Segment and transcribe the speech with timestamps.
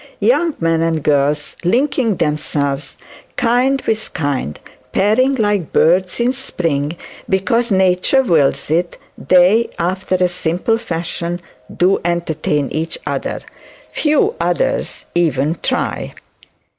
[0.19, 2.97] Young men and girls linking themselves
[3.35, 4.59] kind with kind,
[4.93, 6.97] pairing like birds in spring,
[7.29, 11.39] because nature wills it, they, after a simple fashion,
[11.77, 13.41] do entertain each other.
[13.93, 16.15] Few others even try.